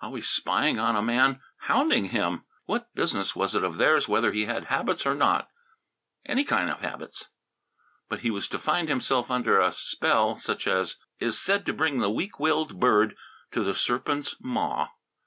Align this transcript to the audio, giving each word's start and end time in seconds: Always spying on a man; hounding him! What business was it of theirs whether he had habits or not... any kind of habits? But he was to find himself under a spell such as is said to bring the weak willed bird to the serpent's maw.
Always 0.00 0.26
spying 0.26 0.78
on 0.78 0.96
a 0.96 1.02
man; 1.02 1.42
hounding 1.58 2.06
him! 2.06 2.44
What 2.64 2.88
business 2.94 3.36
was 3.36 3.54
it 3.54 3.62
of 3.62 3.76
theirs 3.76 4.08
whether 4.08 4.32
he 4.32 4.46
had 4.46 4.64
habits 4.64 5.04
or 5.04 5.14
not... 5.14 5.50
any 6.24 6.44
kind 6.44 6.70
of 6.70 6.80
habits? 6.80 7.28
But 8.08 8.20
he 8.20 8.30
was 8.30 8.48
to 8.48 8.58
find 8.58 8.88
himself 8.88 9.30
under 9.30 9.60
a 9.60 9.74
spell 9.74 10.38
such 10.38 10.66
as 10.66 10.96
is 11.18 11.38
said 11.38 11.66
to 11.66 11.74
bring 11.74 11.98
the 11.98 12.08
weak 12.10 12.40
willed 12.40 12.80
bird 12.80 13.16
to 13.50 13.62
the 13.62 13.74
serpent's 13.74 14.34
maw. 14.40 14.88